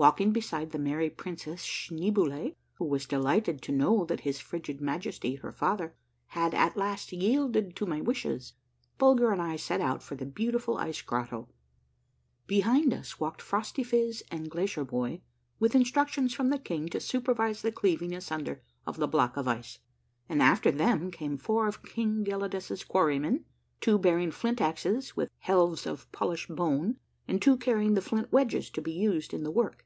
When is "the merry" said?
0.70-1.10